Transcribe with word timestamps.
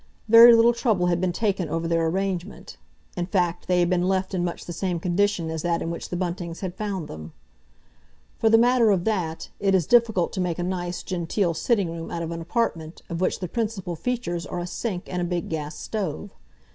Very 0.27 0.55
little 0.55 0.73
trouble 0.73 1.05
had 1.05 1.21
been 1.21 1.31
taken 1.31 1.69
over 1.69 1.87
their 1.87 2.07
arrangement; 2.07 2.77
in 3.15 3.27
fact, 3.27 3.67
they 3.67 3.81
had 3.81 3.87
been 3.91 4.07
left 4.07 4.33
in 4.33 4.43
much 4.43 4.65
the 4.65 4.73
same 4.73 4.99
condition 4.99 5.51
as 5.51 5.61
that 5.61 5.79
in 5.79 5.91
which 5.91 6.09
the 6.09 6.15
Buntings 6.17 6.61
had 6.61 6.73
found 6.73 7.07
them. 7.07 7.33
For 8.39 8.49
the 8.49 8.57
matter 8.57 8.89
of 8.89 9.03
that, 9.03 9.49
it 9.59 9.75
is 9.75 9.85
difficult 9.85 10.33
to 10.33 10.41
make 10.41 10.57
a 10.57 10.63
nice, 10.63 11.03
genteel 11.03 11.53
sitting 11.53 11.91
room 11.91 12.09
out 12.09 12.23
of 12.23 12.31
an 12.31 12.41
apartment 12.41 13.03
of 13.11 13.21
which 13.21 13.41
the 13.41 13.47
principal 13.47 13.95
features 13.95 14.47
are 14.47 14.57
a 14.59 14.65
sink 14.65 15.03
and 15.05 15.21
a 15.21 15.23
big 15.23 15.49
gas 15.49 15.77
stove. 15.77 16.33